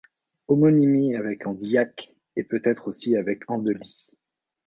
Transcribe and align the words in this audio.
Homonymie 0.47 1.13
avec 1.13 1.45
Andillac 1.45 2.15
et 2.35 2.43
peut-être 2.43 2.87
aussi 2.87 3.15
avec 3.15 3.47
Andely. 3.51 4.09